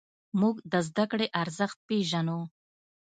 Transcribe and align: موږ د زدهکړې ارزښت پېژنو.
موږ 0.39 0.55
د 0.71 0.73
زدهکړې 0.87 1.27
ارزښت 1.41 1.77
پېژنو. 1.87 2.39